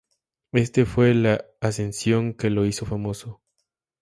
Este 0.53 0.85
fue 0.87 1.13
la 1.13 1.45
ascensión 1.59 2.33
que 2.33 2.49
lo 2.49 2.65
hizo 2.65 2.87
famoso. 2.87 3.39